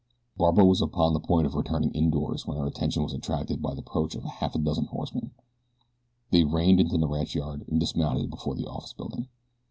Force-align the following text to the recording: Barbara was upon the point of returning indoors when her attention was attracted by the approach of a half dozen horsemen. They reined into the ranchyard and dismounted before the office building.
Barbara 0.35 0.65
was 0.65 0.81
upon 0.81 1.13
the 1.13 1.19
point 1.19 1.45
of 1.45 1.53
returning 1.53 1.91
indoors 1.91 2.47
when 2.47 2.57
her 2.57 2.65
attention 2.65 3.03
was 3.03 3.13
attracted 3.13 3.61
by 3.61 3.75
the 3.75 3.81
approach 3.81 4.15
of 4.15 4.25
a 4.25 4.29
half 4.29 4.53
dozen 4.59 4.85
horsemen. 4.85 5.29
They 6.31 6.43
reined 6.43 6.79
into 6.79 6.97
the 6.97 7.07
ranchyard 7.07 7.65
and 7.67 7.79
dismounted 7.79 8.31
before 8.31 8.55
the 8.55 8.65
office 8.65 8.93
building. 8.93 9.27